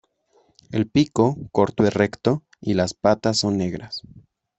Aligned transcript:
El 0.71 0.89
pico, 0.89 1.35
corto 1.51 1.85
y 1.85 1.89
recto, 1.89 2.41
y 2.59 2.73
las 2.73 2.95
patas 2.95 3.37
son 3.37 3.59
negras. 3.59 4.01